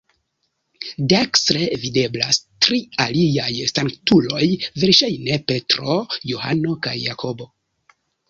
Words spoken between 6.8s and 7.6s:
kaj Jakobo.